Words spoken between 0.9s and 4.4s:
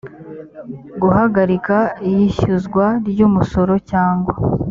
guhagarika iyishyuzwa ry umusoro cyangwa